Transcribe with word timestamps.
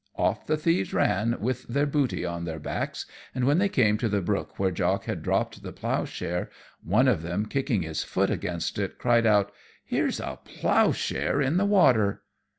Off 0.15 0.47
the 0.47 0.57
thieves 0.57 0.95
ran 0.95 1.39
with 1.39 1.67
their 1.67 1.85
booty 1.85 2.25
on 2.25 2.43
their 2.43 2.57
backs, 2.57 3.05
and 3.35 3.45
when 3.45 3.59
they 3.59 3.69
came 3.69 3.99
to 3.99 4.09
the 4.09 4.19
brook 4.19 4.57
where 4.57 4.71
Jock 4.71 5.03
had 5.05 5.21
dropped 5.21 5.61
the 5.61 5.71
plough 5.71 6.05
share, 6.05 6.49
one 6.83 7.07
of 7.07 7.21
them 7.21 7.45
kicking 7.45 7.83
his 7.83 8.03
foot 8.03 8.31
against 8.31 8.79
it, 8.79 8.97
cried 8.97 9.27
out, 9.27 9.51
"Here's 9.85 10.19
a 10.19 10.39
plough 10.43 10.91
share 10.91 11.39
in 11.39 11.57
the 11.57 11.65
water." 11.67 12.23